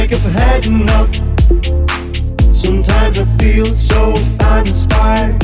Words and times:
like 0.00 0.12
I've 0.12 0.32
had 0.32 0.66
enough. 0.66 1.14
Sometimes 2.54 3.18
I 3.18 3.24
feel 3.40 3.64
so 3.64 4.12
uninspired. 4.40 5.42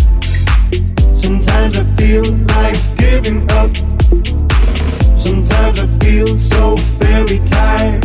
Sometimes 1.22 1.78
I 1.78 1.84
feel 1.96 2.24
like 2.54 2.78
giving 2.98 3.40
up. 3.52 3.74
Sometimes 5.16 5.80
I 5.80 5.86
feel 6.04 6.28
so 6.36 6.76
very 7.00 7.38
tired. 7.48 8.04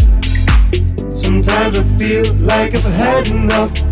Sometimes 1.23 1.79
I 1.79 1.83
feel 1.99 2.25
like 2.35 2.73
I've 2.75 2.93
had 3.03 3.27
enough. 3.29 3.86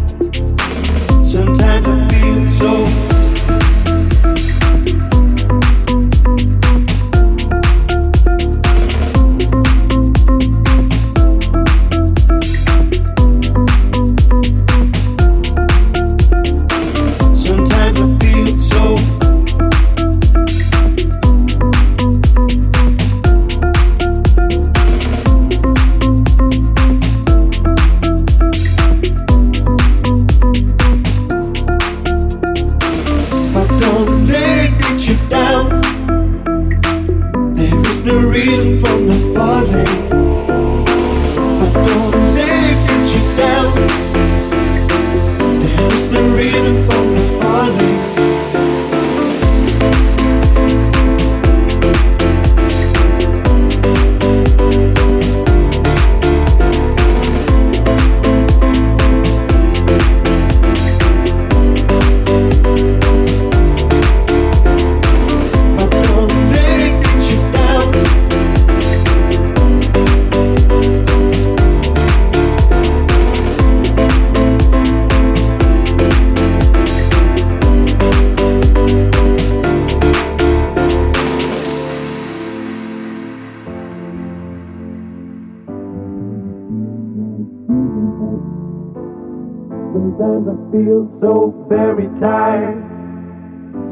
Feel 90.76 91.08
so 91.22 91.66
very 91.70 92.08
tired. 92.20 92.84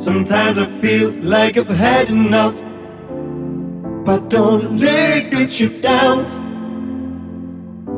Sometimes 0.03 0.57
I 0.57 0.67
feel 0.81 1.11
like 1.35 1.57
I've 1.57 1.67
had 1.67 2.09
enough. 2.09 2.55
But 4.05 4.29
don't 4.29 4.77
let 4.79 5.17
it 5.17 5.31
get 5.31 5.59
you 5.61 5.69
down. 5.81 6.25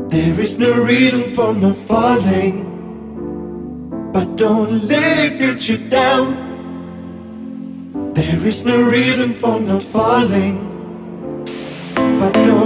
There 0.10 0.40
is 0.40 0.60
no 0.60 0.72
reason 0.84 1.24
for 1.36 1.54
not 1.54 1.78
falling. 1.78 2.56
But 4.14 4.36
don't 4.36 4.84
let 4.84 5.18
it 5.18 5.40
get 5.40 5.68
you 5.68 5.78
down. 5.78 6.28
There 8.14 8.46
is 8.46 8.64
no 8.64 8.82
reason 8.82 9.32
for 9.32 9.60
not 9.60 9.84
falling. 9.84 10.56
But 12.20 12.34
don't 12.34 12.65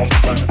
World's 0.00 0.49